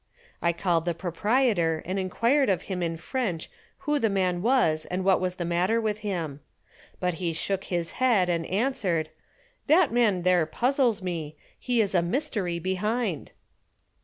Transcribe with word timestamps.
I 0.41 0.51
called 0.51 0.85
the 0.85 0.95
proprietor 0.95 1.83
and 1.85 1.99
inquired 1.99 2.49
of 2.49 2.63
him 2.63 2.81
in 2.81 2.97
French 2.97 3.51
who 3.85 3.99
the 3.99 4.09
man 4.09 4.41
was 4.41 4.85
and 4.85 5.03
what 5.03 5.21
was 5.21 5.35
the 5.35 5.45
matter 5.45 5.79
with 5.79 5.99
him. 5.99 6.39
But 6.99 7.13
he 7.21 7.33
shook 7.33 7.65
his 7.65 7.91
head 8.01 8.27
and 8.27 8.43
answered: 8.47 9.09
"That 9.67 9.91
man 9.91 10.23
there 10.23 10.47
puzzles 10.47 11.03
me. 11.03 11.37
There 11.67 11.83
is 11.83 11.93
a 11.93 12.01
mystery 12.01 12.57
behind." 12.57 13.31